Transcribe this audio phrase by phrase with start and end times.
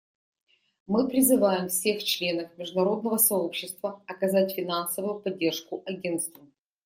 [0.87, 6.47] Мы призываем всех членов международного сообщества оказать финансовую поддержку Агентству.